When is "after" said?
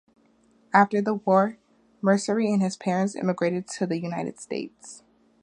0.73-0.99